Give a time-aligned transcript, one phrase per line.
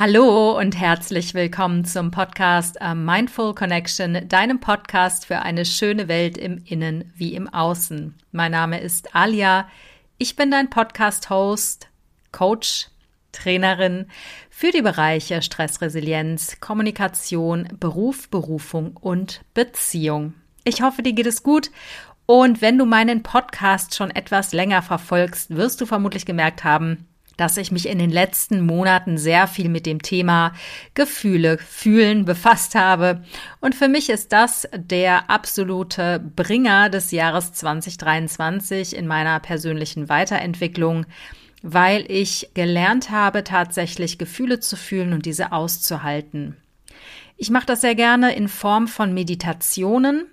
[0.00, 6.38] Hallo und herzlich willkommen zum Podcast A Mindful Connection, deinem Podcast für eine schöne Welt
[6.38, 8.14] im Innen wie im Außen.
[8.30, 9.68] Mein Name ist Alia.
[10.16, 11.88] Ich bin dein Podcast-Host,
[12.30, 12.90] Coach,
[13.32, 14.06] Trainerin
[14.50, 20.34] für die Bereiche Stressresilienz, Kommunikation, Beruf, Berufung und Beziehung.
[20.62, 21.72] Ich hoffe, dir geht es gut
[22.24, 27.08] und wenn du meinen Podcast schon etwas länger verfolgst, wirst du vermutlich gemerkt haben,
[27.38, 30.52] dass ich mich in den letzten Monaten sehr viel mit dem Thema
[30.92, 33.22] Gefühle, Fühlen befasst habe.
[33.60, 41.06] Und für mich ist das der absolute Bringer des Jahres 2023 in meiner persönlichen Weiterentwicklung,
[41.62, 46.56] weil ich gelernt habe, tatsächlich Gefühle zu fühlen und diese auszuhalten.
[47.36, 50.26] Ich mache das sehr gerne in Form von Meditationen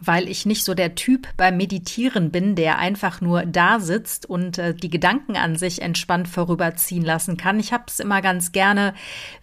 [0.00, 4.58] weil ich nicht so der Typ beim Meditieren bin, der einfach nur da sitzt und
[4.58, 7.60] äh, die Gedanken an sich entspannt vorüberziehen lassen kann.
[7.60, 8.94] Ich habe es immer ganz gerne,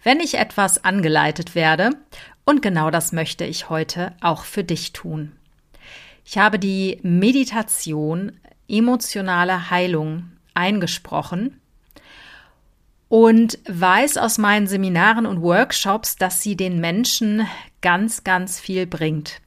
[0.02, 1.90] wenn ich etwas angeleitet werde.
[2.44, 5.32] Und genau das möchte ich heute auch für dich tun.
[6.24, 8.32] Ich habe die Meditation
[8.68, 11.60] emotionale Heilung eingesprochen
[13.08, 17.46] und weiß aus meinen Seminaren und Workshops, dass sie den Menschen
[17.80, 19.40] ganz, ganz viel bringt.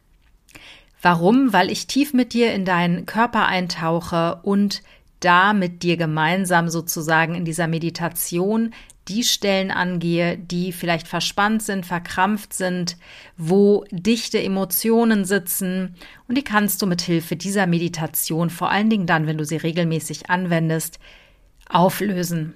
[1.02, 1.52] Warum?
[1.52, 4.83] Weil ich tief mit dir in deinen Körper eintauche und
[5.19, 8.73] da mit dir gemeinsam sozusagen in dieser Meditation
[9.07, 12.97] die Stellen angehe, die vielleicht verspannt sind, verkrampft sind,
[13.35, 15.95] wo dichte Emotionen sitzen
[16.27, 19.57] und die kannst du mit Hilfe dieser Meditation, vor allen Dingen dann, wenn du sie
[19.57, 20.99] regelmäßig anwendest,
[21.67, 22.53] auflösen.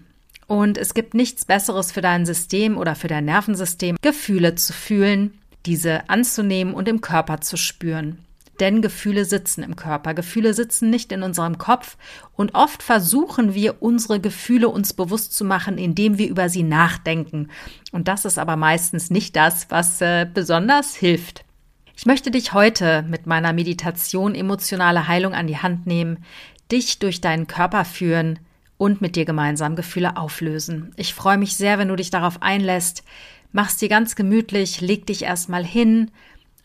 [0.47, 5.39] Und es gibt nichts Besseres für dein System oder für dein Nervensystem, Gefühle zu fühlen,
[5.65, 8.24] diese anzunehmen und im Körper zu spüren.
[8.59, 10.13] Denn Gefühle sitzen im Körper.
[10.13, 11.97] Gefühle sitzen nicht in unserem Kopf.
[12.33, 17.49] Und oft versuchen wir, unsere Gefühle uns bewusst zu machen, indem wir über sie nachdenken.
[17.91, 21.43] Und das ist aber meistens nicht das, was äh, besonders hilft.
[21.97, 26.23] Ich möchte dich heute mit meiner Meditation emotionale Heilung an die Hand nehmen,
[26.71, 28.39] dich durch deinen Körper führen
[28.77, 30.93] und mit dir gemeinsam Gefühle auflösen.
[30.97, 33.03] Ich freue mich sehr, wenn du dich darauf einlässt.
[33.51, 36.11] Mach's dir ganz gemütlich, leg dich erstmal hin,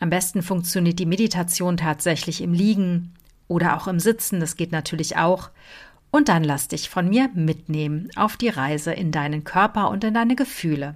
[0.01, 3.13] am besten funktioniert die Meditation tatsächlich im Liegen
[3.47, 5.51] oder auch im Sitzen, das geht natürlich auch.
[6.09, 10.15] Und dann lass dich von mir mitnehmen auf die Reise in deinen Körper und in
[10.15, 10.95] deine Gefühle.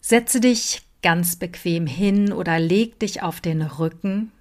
[0.00, 4.32] Setze dich ganz bequem hin oder leg dich auf den Rücken.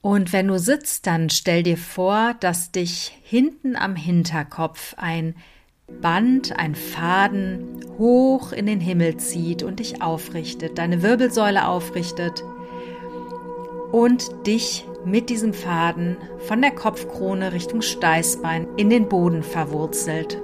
[0.00, 5.36] Und wenn du sitzt, dann stell dir vor, dass dich hinten am Hinterkopf ein
[5.88, 12.44] Band, ein Faden hoch in den Himmel zieht und dich aufrichtet, deine Wirbelsäule aufrichtet
[13.92, 20.40] und dich mit diesem Faden von der Kopfkrone Richtung Steißbein in den Boden verwurzelt.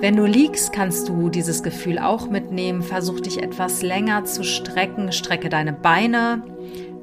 [0.00, 2.82] Wenn du liegst, kannst du dieses Gefühl auch mitnehmen.
[2.82, 5.10] Versuch dich etwas länger zu strecken.
[5.10, 6.44] Strecke deine Beine,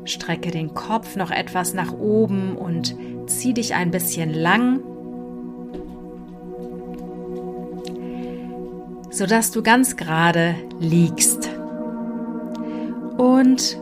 [0.06, 2.96] strecke den Kopf noch etwas nach oben und
[3.28, 4.82] zieh dich ein bisschen lang
[9.16, 11.50] sodass du ganz gerade liegst.
[13.18, 13.82] Und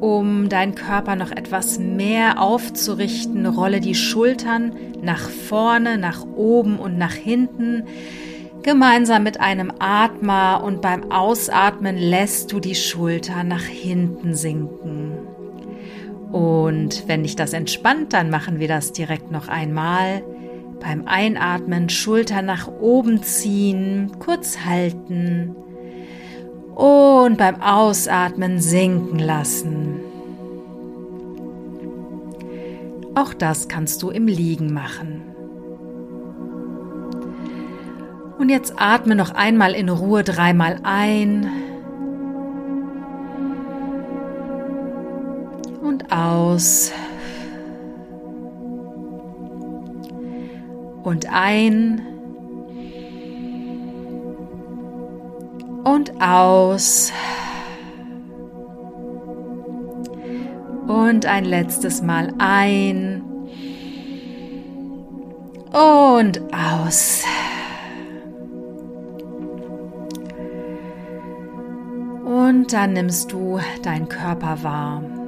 [0.00, 6.98] um deinen Körper noch etwas mehr aufzurichten, rolle die Schultern nach vorne, nach oben und
[6.98, 7.84] nach hinten,
[8.64, 15.12] gemeinsam mit einem Atmer und beim Ausatmen lässt du die Schulter nach hinten sinken.
[16.32, 20.24] Und wenn dich das entspannt, dann machen wir das direkt noch einmal.
[20.82, 25.54] Beim Einatmen Schulter nach oben ziehen, kurz halten
[26.74, 30.00] und beim Ausatmen sinken lassen.
[33.14, 35.22] Auch das kannst du im Liegen machen.
[38.38, 41.46] Und jetzt atme noch einmal in Ruhe dreimal ein
[45.80, 46.90] und aus.
[51.02, 52.06] Und ein
[55.84, 57.12] und aus.
[60.86, 63.22] Und ein letztes Mal ein
[65.72, 67.22] und aus.
[72.24, 75.21] Und dann nimmst du deinen Körper wahr.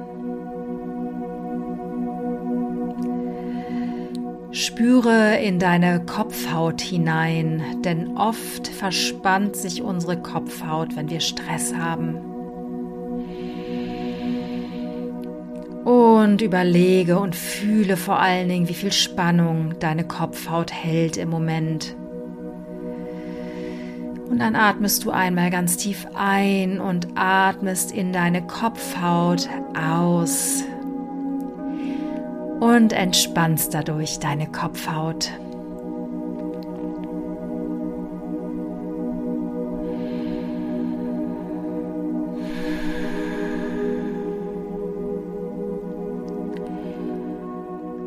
[4.75, 12.17] Spüre in deine Kopfhaut hinein, denn oft verspannt sich unsere Kopfhaut, wenn wir Stress haben.
[15.85, 21.95] Und überlege und fühle vor allen Dingen, wie viel Spannung deine Kopfhaut hält im Moment.
[24.29, 30.65] Und dann atmest du einmal ganz tief ein und atmest in deine Kopfhaut aus
[32.65, 35.29] und entspannst dadurch deine Kopfhaut.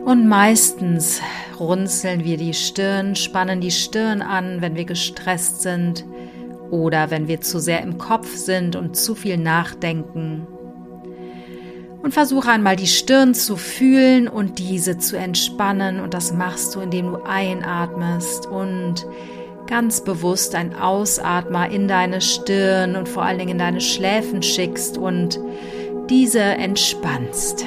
[0.04, 1.20] Und meistens
[1.60, 6.04] runzeln wir die Stirn, spannen die Stirn an, wenn wir gestresst sind
[6.72, 10.48] oder wenn wir zu sehr im Kopf sind und zu viel nachdenken.
[12.08, 16.00] Und versuche einmal die Stirn zu fühlen und diese zu entspannen.
[16.00, 19.06] Und das machst du, indem du einatmest und
[19.66, 24.96] ganz bewusst ein Ausatmer in deine Stirn und vor allen Dingen in deine Schläfen schickst
[24.96, 25.38] und
[26.08, 27.66] diese entspannst.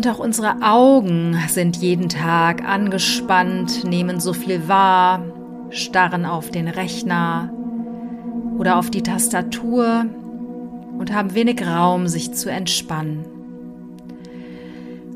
[0.00, 5.22] Und auch unsere Augen sind jeden Tag angespannt, nehmen so viel wahr,
[5.68, 7.52] starren auf den Rechner
[8.56, 10.06] oder auf die Tastatur
[10.96, 13.26] und haben wenig Raum, sich zu entspannen.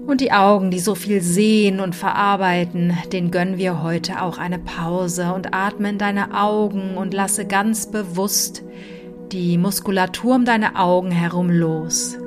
[0.07, 4.59] Und die Augen, die so viel sehen und verarbeiten, den gönnen wir heute auch eine
[4.59, 8.63] Pause und atme in deine Augen und lasse ganz bewusst
[9.33, 12.19] die Muskulatur um deine Augen herum los.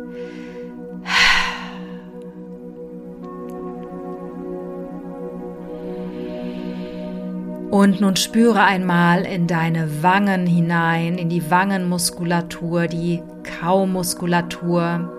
[7.78, 13.22] Und nun spüre einmal in deine Wangen hinein, in die Wangenmuskulatur, die
[13.60, 15.14] Kaumuskulatur.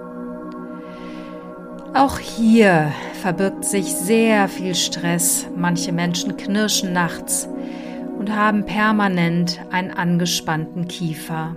[1.95, 5.47] Auch hier verbirgt sich sehr viel Stress.
[5.55, 7.49] Manche Menschen knirschen nachts
[8.19, 11.55] und haben permanent einen angespannten Kiefer.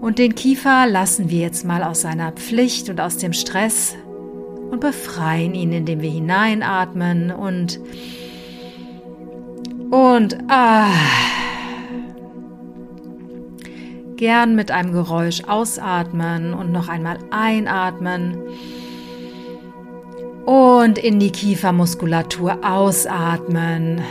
[0.00, 3.96] Und den Kiefer lassen wir jetzt mal aus seiner Pflicht und aus dem Stress
[4.70, 7.80] und befreien ihn, indem wir hineinatmen und
[9.90, 10.88] und ah.
[14.16, 18.38] Gern mit einem Geräusch ausatmen und noch einmal einatmen.
[20.46, 24.02] Und in die Kiefermuskulatur ausatmen.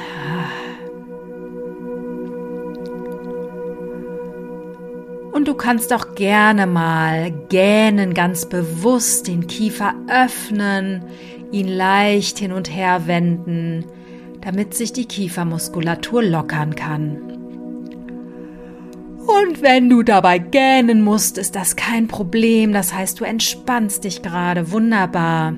[5.31, 11.03] Und du kannst auch gerne mal gähnen, ganz bewusst den Kiefer öffnen,
[11.51, 13.85] ihn leicht hin und her wenden
[14.43, 17.17] damit sich die Kiefermuskulatur lockern kann.
[19.25, 22.73] Und wenn du dabei gähnen musst, ist das kein Problem.
[22.73, 25.53] Das heißt, du entspannst dich gerade wunderbar.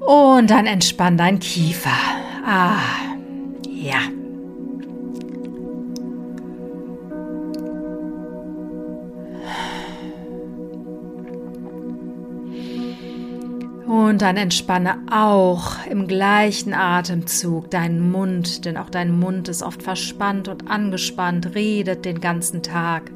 [0.00, 1.90] Und dann entspann dein Kiefer.
[2.46, 2.78] Ah,
[3.68, 4.00] ja.
[13.92, 19.82] Und dann entspanne auch im gleichen Atemzug deinen Mund, denn auch dein Mund ist oft
[19.82, 23.10] verspannt und angespannt, redet den ganzen Tag.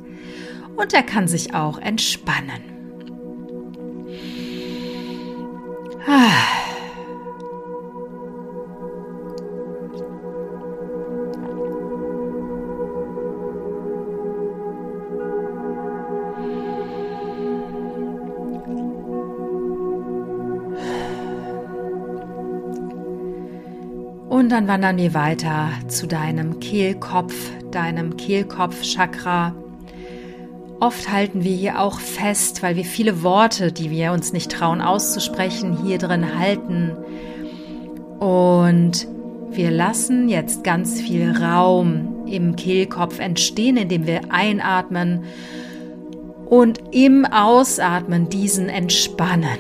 [0.77, 2.61] Und er kann sich auch entspannen.
[6.07, 6.66] Ah.
[24.57, 27.35] Dann wandern wir weiter zu deinem Kehlkopf,
[27.73, 29.55] deinem Kehlkopfchakra.
[30.81, 34.81] Oft halten wir hier auch fest, weil wir viele Worte, die wir uns nicht trauen
[34.81, 36.93] auszusprechen, hier drin halten.
[38.19, 39.07] Und
[39.51, 45.25] wir lassen jetzt ganz viel Raum im Kehlkopf entstehen, indem wir einatmen
[46.47, 49.59] und im Ausatmen diesen entspannen.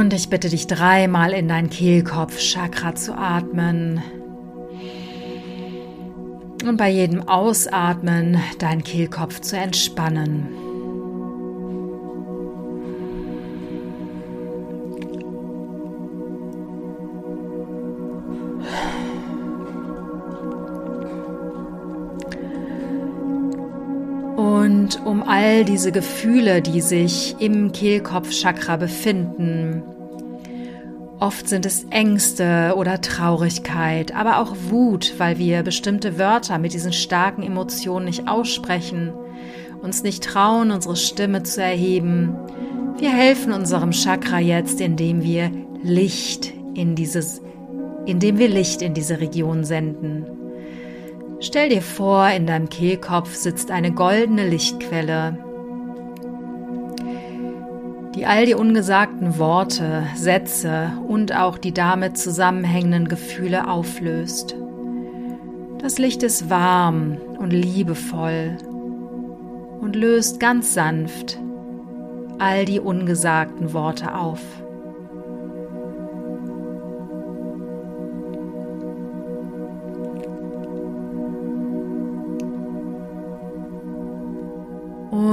[0.00, 4.02] Und ich bitte dich dreimal in dein Kehlkopf-Chakra zu atmen.
[6.66, 10.69] Und bei jedem Ausatmen deinen Kehlkopf zu entspannen.
[25.40, 29.82] All diese Gefühle, die sich im Kehlkopfchakra befinden,
[31.18, 36.92] oft sind es Ängste oder Traurigkeit, aber auch Wut, weil wir bestimmte Wörter mit diesen
[36.92, 39.14] starken Emotionen nicht aussprechen,
[39.80, 42.36] uns nicht trauen, unsere Stimme zu erheben,
[42.98, 45.50] Wir helfen unserem Chakra jetzt, indem wir
[45.82, 47.40] Licht in dieses,
[48.04, 50.39] indem wir Licht in diese Region senden.
[51.42, 55.38] Stell dir vor, in deinem Kehlkopf sitzt eine goldene Lichtquelle,
[58.14, 64.54] die all die ungesagten Worte, Sätze und auch die damit zusammenhängenden Gefühle auflöst.
[65.78, 68.58] Das Licht ist warm und liebevoll
[69.80, 71.38] und löst ganz sanft
[72.38, 74.40] all die ungesagten Worte auf.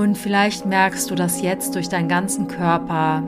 [0.08, 3.24] Und vielleicht merkst du, dass jetzt durch deinen ganzen Körper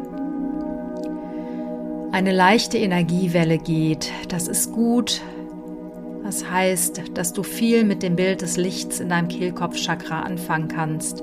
[2.14, 4.14] eine leichte Energiewelle geht.
[4.30, 5.20] Das ist gut.
[6.24, 11.22] Das heißt, dass du viel mit dem Bild des Lichts in deinem Kehlkopfchakra anfangen kannst.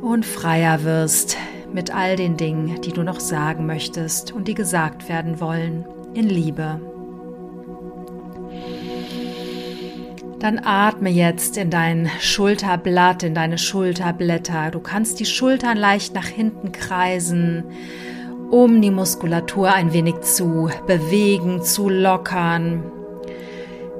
[0.00, 1.36] Und freier wirst
[1.72, 5.84] mit all den Dingen, die du noch sagen möchtest und die gesagt werden wollen,
[6.14, 6.93] in Liebe.
[10.40, 14.70] Dann atme jetzt in dein Schulterblatt, in deine Schulterblätter.
[14.70, 17.64] Du kannst die Schultern leicht nach hinten kreisen,
[18.50, 22.82] um die Muskulatur ein wenig zu bewegen, zu lockern.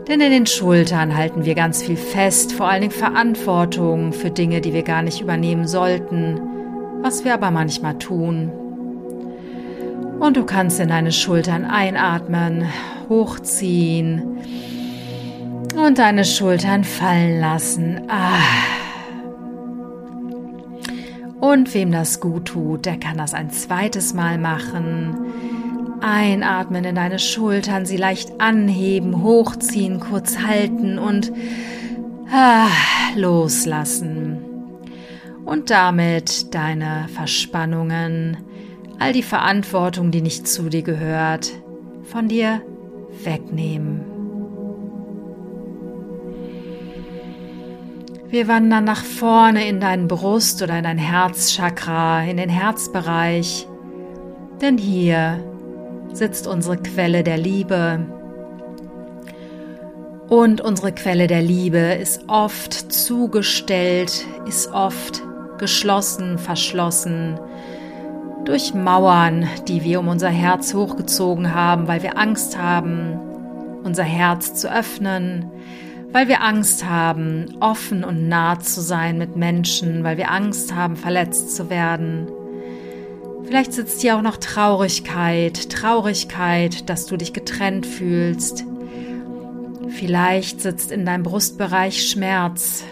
[0.08, 4.60] Denn in den Schultern halten wir ganz viel fest, vor allen Dingen Verantwortung für Dinge,
[4.60, 6.40] die wir gar nicht übernehmen sollten,
[7.00, 8.52] was wir aber manchmal tun.
[10.20, 12.66] Und du kannst in deine Schultern einatmen,
[13.08, 14.38] hochziehen
[15.76, 18.02] und deine Schultern fallen lassen.
[18.08, 18.38] Ah.
[21.40, 25.16] Und wem das gut tut, der kann das ein zweites Mal machen.
[26.00, 31.32] Einatmen in deine Schultern, sie leicht anheben, hochziehen, kurz halten und
[32.32, 32.68] ah,
[33.16, 34.38] loslassen.
[35.44, 38.38] Und damit deine Verspannungen,
[38.98, 41.52] all die Verantwortung, die nicht zu dir gehört,
[42.04, 42.62] von dir
[43.22, 44.13] wegnehmen.
[48.34, 53.68] Wir wandern nach vorne in deinen Brust oder in dein Herzchakra, in den Herzbereich.
[54.60, 55.38] Denn hier
[56.12, 58.04] sitzt unsere Quelle der Liebe.
[60.28, 65.22] Und unsere Quelle der Liebe ist oft zugestellt, ist oft
[65.58, 67.38] geschlossen, verschlossen
[68.44, 73.16] durch Mauern, die wir um unser Herz hochgezogen haben, weil wir Angst haben,
[73.84, 75.52] unser Herz zu öffnen,
[76.14, 80.94] weil wir Angst haben, offen und nah zu sein mit Menschen, weil wir Angst haben,
[80.94, 82.28] verletzt zu werden.
[83.42, 88.64] Vielleicht sitzt hier auch noch Traurigkeit, Traurigkeit, dass du dich getrennt fühlst.
[89.88, 92.84] Vielleicht sitzt in deinem Brustbereich Schmerz.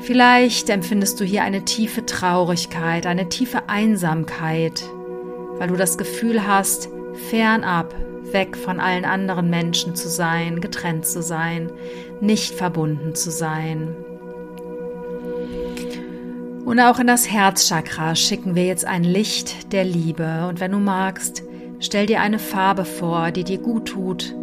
[0.00, 4.84] Vielleicht empfindest du hier eine tiefe Traurigkeit, eine tiefe Einsamkeit,
[5.56, 6.90] weil du das Gefühl hast,
[7.30, 7.94] fernab
[8.32, 11.70] weg von allen anderen Menschen zu sein, getrennt zu sein,
[12.20, 13.94] nicht verbunden zu sein.
[16.64, 20.46] Und auch in das Herzchakra schicken wir jetzt ein Licht der Liebe.
[20.48, 21.42] Und wenn du magst,
[21.78, 24.34] stell dir eine Farbe vor, die dir gut tut.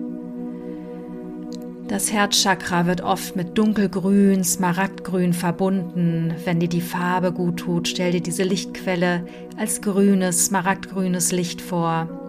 [1.87, 6.33] Das Herzchakra wird oft mit dunkelgrün, smaragdgrün verbunden.
[6.45, 9.25] Wenn dir die Farbe gut tut, stell dir diese Lichtquelle
[9.57, 12.20] als grünes, smaragdgrünes Licht vor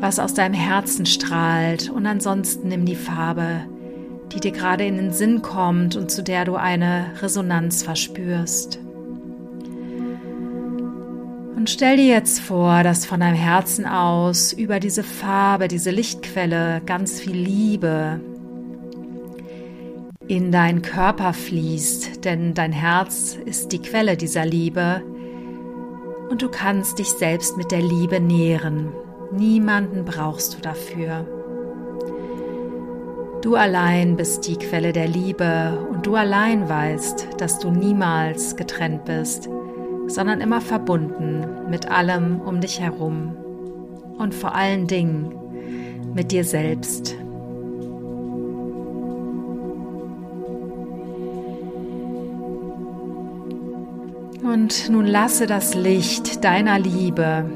[0.00, 3.60] was aus deinem Herzen strahlt und ansonsten nimm die Farbe,
[4.32, 8.78] die dir gerade in den Sinn kommt und zu der du eine Resonanz verspürst.
[11.56, 16.82] Und stell dir jetzt vor, dass von deinem Herzen aus über diese Farbe, diese Lichtquelle
[16.84, 18.20] ganz viel Liebe
[20.28, 25.02] in deinen Körper fließt, denn dein Herz ist die Quelle dieser Liebe
[26.30, 28.92] und du kannst dich selbst mit der Liebe nähren.
[29.32, 31.26] Niemanden brauchst du dafür.
[33.42, 39.04] Du allein bist die Quelle der Liebe und du allein weißt, dass du niemals getrennt
[39.04, 39.50] bist,
[40.06, 43.36] sondern immer verbunden mit allem um dich herum
[44.18, 45.34] und vor allen Dingen
[46.14, 47.16] mit dir selbst.
[54.42, 57.50] Und nun lasse das Licht deiner Liebe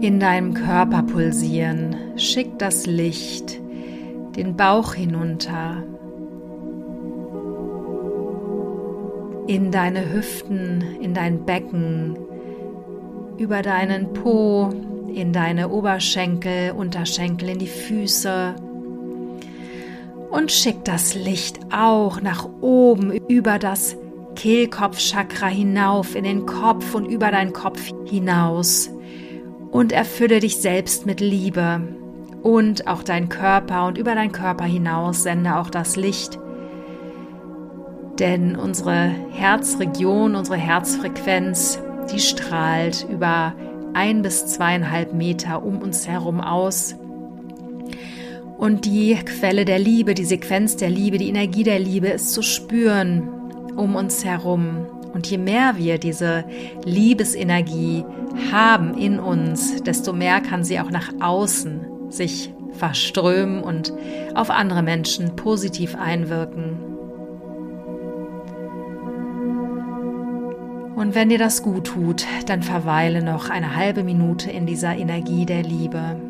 [0.00, 1.96] in deinem Körper pulsieren.
[2.16, 3.60] Schick das Licht
[4.36, 5.82] den Bauch hinunter,
[9.46, 12.16] in deine Hüften, in dein Becken,
[13.36, 14.70] über deinen Po,
[15.12, 18.54] in deine Oberschenkel, Unterschenkel, in die Füße
[20.30, 23.96] Und schick das Licht auch nach oben über das
[24.36, 28.90] Kehlkopfchakra hinauf in den Kopf und über deinen Kopf hinaus.
[29.70, 31.80] Und erfülle dich selbst mit Liebe
[32.42, 36.38] und auch dein Körper und über deinen Körper hinaus sende auch das Licht.
[38.18, 41.80] Denn unsere Herzregion, unsere Herzfrequenz,
[42.12, 43.54] die strahlt über
[43.94, 46.96] ein bis zweieinhalb Meter um uns herum aus.
[48.58, 52.42] Und die Quelle der Liebe, die Sequenz der Liebe, die Energie der Liebe ist zu
[52.42, 53.28] spüren
[53.76, 54.86] um uns herum.
[55.12, 56.44] Und je mehr wir diese
[56.84, 58.04] Liebesenergie
[58.52, 63.92] haben in uns, desto mehr kann sie auch nach außen sich verströmen und
[64.34, 66.78] auf andere Menschen positiv einwirken.
[70.96, 75.46] Und wenn dir das gut tut, dann verweile noch eine halbe Minute in dieser Energie
[75.46, 76.29] der Liebe.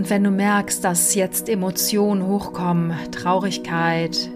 [0.00, 4.30] Und wenn du merkst, dass jetzt Emotionen hochkommen, Traurigkeit,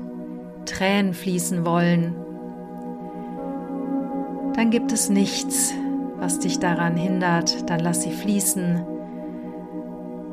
[0.67, 2.15] Tränen fließen wollen,
[4.55, 5.73] dann gibt es nichts,
[6.19, 8.85] was dich daran hindert, dann lass sie fließen.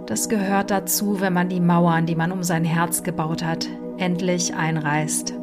[0.05, 4.53] Das gehört dazu, wenn man die Mauern, die man um sein Herz gebaut hat, endlich
[4.53, 5.33] einreißt.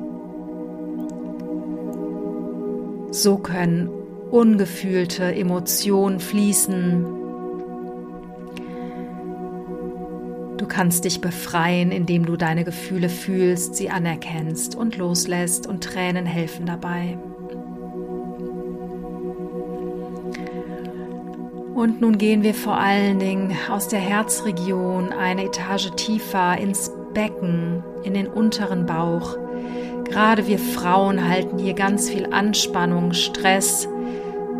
[3.11, 3.89] So können
[4.31, 7.18] ungefühlte Emotionen fließen,
[10.59, 16.27] Du kannst dich befreien, indem du deine Gefühle fühlst, sie anerkennst und loslässt und Tränen
[16.27, 17.17] helfen dabei.
[21.75, 27.85] Und nun gehen wir vor allen Dingen aus der Herzregion eine Etage tiefer ins Becken,
[28.03, 29.39] in den unteren Bauch.
[30.05, 33.89] Gerade wir Frauen halten hier ganz viel Anspannung, Stress,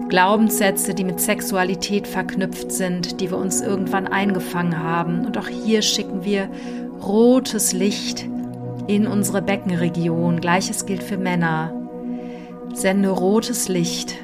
[0.09, 5.27] Glaubenssätze, die mit Sexualität verknüpft sind, die wir uns irgendwann eingefangen haben.
[5.27, 6.49] Und auch hier schicken wir
[7.07, 8.27] rotes Licht
[8.87, 10.41] in unsere Beckenregion.
[10.41, 11.73] Gleiches gilt für Männer.
[12.73, 14.17] Sende rotes Licht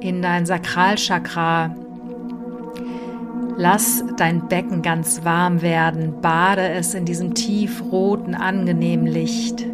[0.00, 1.74] in dein Sakralchakra.
[3.56, 6.20] Lass dein Becken ganz warm werden.
[6.20, 9.66] Bade es in diesem tiefroten, angenehmen Licht.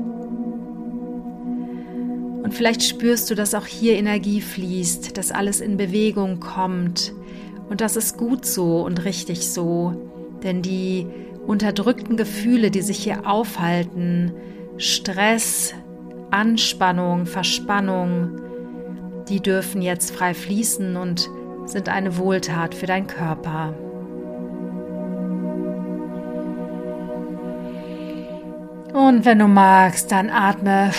[2.42, 7.12] Und vielleicht spürst du, dass auch hier Energie fließt, dass alles in Bewegung kommt.
[7.70, 9.94] Und das ist gut so und richtig so.
[10.42, 11.06] Denn die
[11.46, 14.32] unterdrückten Gefühle, die sich hier aufhalten,
[14.76, 15.72] Stress,
[16.30, 18.40] Anspannung, Verspannung,
[19.28, 21.30] die dürfen jetzt frei fließen und
[21.66, 23.74] sind eine Wohltat für deinen Körper.
[28.92, 30.90] Und wenn du magst, dann atme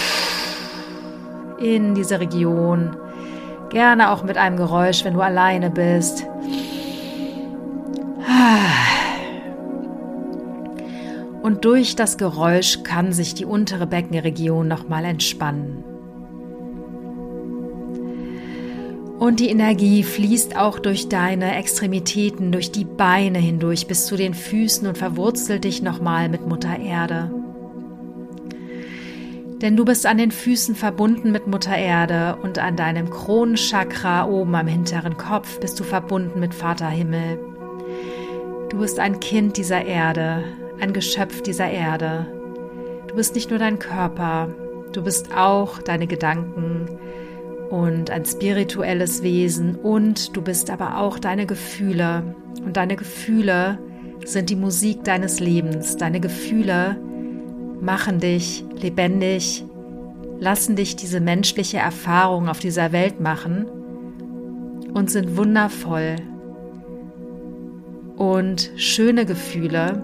[1.59, 2.95] in diese Region.
[3.69, 6.25] Gerne auch mit einem Geräusch, wenn du alleine bist.
[11.41, 15.83] Und durch das Geräusch kann sich die untere Beckenregion nochmal entspannen.
[19.19, 24.33] Und die Energie fließt auch durch deine Extremitäten, durch die Beine hindurch bis zu den
[24.33, 27.42] Füßen und verwurzelt dich nochmal mit Mutter Erde.
[29.61, 34.55] Denn du bist an den Füßen verbunden mit Mutter Erde und an deinem Kronenchakra oben
[34.55, 37.39] am hinteren Kopf bist du verbunden mit Vater Himmel.
[38.69, 40.43] Du bist ein Kind dieser Erde,
[40.81, 42.25] ein Geschöpf dieser Erde.
[43.07, 44.49] Du bist nicht nur dein Körper,
[44.91, 46.89] du bist auch deine Gedanken
[47.69, 52.35] und ein spirituelles Wesen und du bist aber auch deine Gefühle.
[52.65, 53.79] Und deine Gefühle
[54.25, 55.97] sind die Musik deines Lebens.
[55.97, 56.97] Deine Gefühle
[57.83, 59.63] machen dich lebendig,
[60.39, 63.65] lassen dich diese menschliche Erfahrung auf dieser Welt machen
[64.93, 66.15] und sind wundervoll.
[68.15, 70.01] Und schöne Gefühle,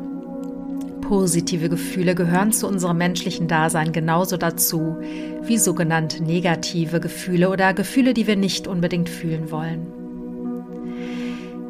[1.01, 4.97] positive Gefühle gehören zu unserem menschlichen Dasein genauso dazu
[5.43, 9.87] wie sogenannte negative Gefühle oder Gefühle, die wir nicht unbedingt fühlen wollen.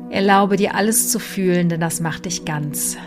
[0.10, 2.98] Erlaube dir alles zu fühlen, denn das macht dich ganz.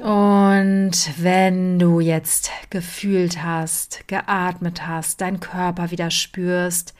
[0.00, 6.94] Und wenn du jetzt gefühlt hast, geatmet hast, dein Körper wieder spürst,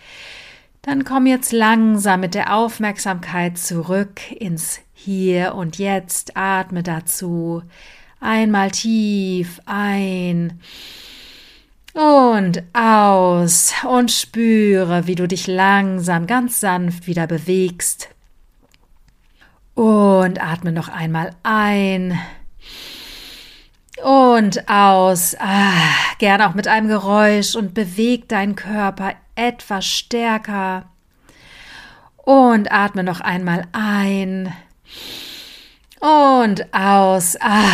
[0.83, 6.37] dann komm jetzt langsam mit der Aufmerksamkeit zurück ins Hier und Jetzt.
[6.37, 7.63] Atme dazu
[8.21, 10.61] einmal tief ein
[11.93, 18.09] Und aus und spüre, wie du dich langsam, ganz sanft wieder bewegst.
[19.75, 22.19] Und atme noch einmal ein.
[24.05, 25.37] Und aus.
[25.39, 25.73] Ah,
[26.19, 30.85] gerne auch mit einem Geräusch und beweg deinen Körper etwas stärker.
[32.17, 34.53] Und atme noch einmal ein.
[36.01, 37.37] Und aus.
[37.41, 37.65] Ah.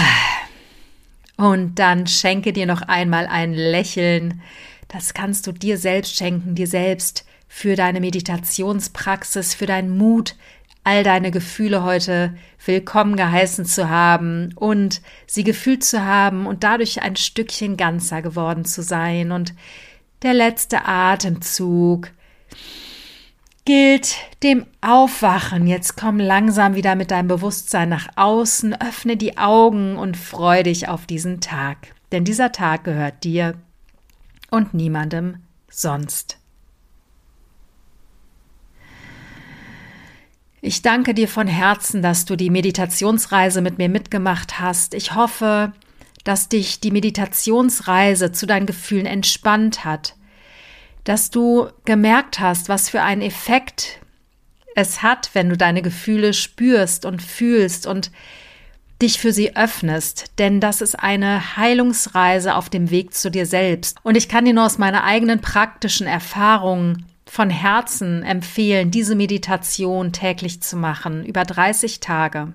[1.37, 4.41] Und dann schenke dir noch einmal ein Lächeln.
[4.89, 10.35] Das kannst du dir selbst schenken, dir selbst für deine Meditationspraxis, für deinen Mut,
[10.83, 12.35] all deine Gefühle heute
[12.67, 18.65] willkommen geheißen zu haben und sie gefühlt zu haben und dadurch ein Stückchen ganzer geworden
[18.65, 19.31] zu sein.
[19.31, 19.55] Und
[20.23, 22.11] der letzte Atemzug
[23.65, 25.69] gilt dem Aufwachen.
[25.69, 30.89] Jetzt komm langsam wieder mit deinem Bewusstsein nach außen, öffne die Augen und freu dich
[30.89, 31.95] auf diesen Tag.
[32.11, 33.55] Denn dieser Tag gehört dir
[34.51, 35.37] und niemandem
[35.71, 36.44] sonst.
[40.67, 44.95] Ich danke dir von Herzen, dass du die Meditationsreise mit mir mitgemacht hast.
[44.95, 45.75] Ich hoffe,
[46.25, 50.17] dass dich die Meditationsreise zu deinen Gefühlen entspannt hat,
[51.05, 54.01] dass du gemerkt hast, was für einen Effekt
[54.75, 58.11] es hat, wenn du deine Gefühle spürst und fühlst und
[59.03, 63.99] dich für sie öffnest, denn das ist eine Heilungsreise auf dem Weg zu dir selbst.
[64.03, 70.13] Und ich kann dir nur aus meiner eigenen praktischen Erfahrung von Herzen empfehlen, diese Meditation
[70.13, 72.53] täglich zu machen, über 30 Tage.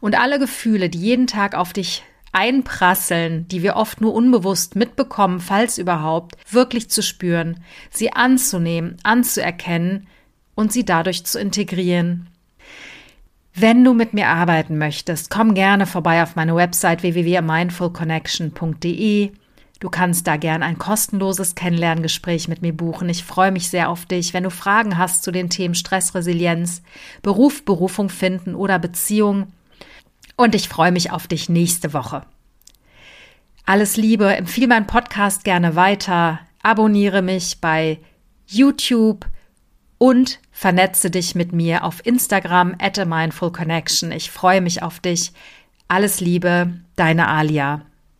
[0.00, 5.40] Und alle Gefühle, die jeden Tag auf dich einprasseln, die wir oft nur unbewusst mitbekommen,
[5.40, 10.06] falls überhaupt, wirklich zu spüren, sie anzunehmen, anzuerkennen
[10.54, 12.28] und sie dadurch zu integrieren.
[13.54, 19.32] Wenn du mit mir arbeiten möchtest, komm gerne vorbei auf meine Website www.mindfulconnection.de.
[19.78, 23.08] Du kannst da gern ein kostenloses Kennenlerngespräch mit mir buchen.
[23.10, 24.32] Ich freue mich sehr auf dich.
[24.32, 26.82] Wenn du Fragen hast zu den Themen Stressresilienz,
[27.22, 29.52] Beruf, Berufung finden oder Beziehung,
[30.36, 32.22] und ich freue mich auf dich nächste Woche.
[33.64, 37.98] Alles Liebe, empfehle meinen Podcast gerne weiter, abonniere mich bei
[38.46, 39.26] YouTube
[39.98, 44.12] und vernetze dich mit mir auf Instagram at a mindful connection.
[44.12, 45.32] Ich freue mich auf dich.
[45.88, 47.82] Alles Liebe, deine Alia.